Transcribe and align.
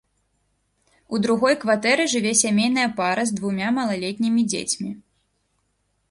У 1.17 1.17
другой 1.25 1.53
кватэры 1.63 2.03
жыве 2.13 2.31
сямейная 2.43 2.85
пара 2.99 3.23
з 3.31 3.35
двума 3.39 3.69
малалетнімі 3.75 4.41
дзецьмі. 4.55 4.89